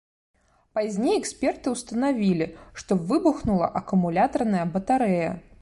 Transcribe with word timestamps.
Пазней 0.77 1.17
эксперты 1.21 1.73
ўстанавілі, 1.75 2.47
што 2.83 2.91
выбухнула 3.13 3.71
акумулятарная 3.85 4.69
батарэя. 4.77 5.31